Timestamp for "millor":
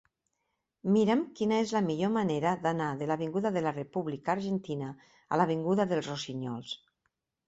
1.89-2.09